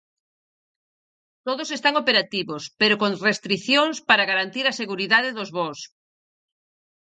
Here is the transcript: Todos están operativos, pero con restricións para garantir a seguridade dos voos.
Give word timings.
Todos 1.47 1.69
están 1.77 1.95
operativos, 2.03 2.63
pero 2.81 2.99
con 3.01 3.11
restricións 3.27 3.95
para 4.09 4.27
garantir 4.31 4.65
a 4.67 4.77
seguridade 4.81 5.29
dos 5.37 5.49
voos. 5.57 5.79